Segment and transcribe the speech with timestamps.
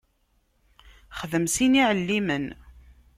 [1.19, 2.45] Xdem sin iɛellimen.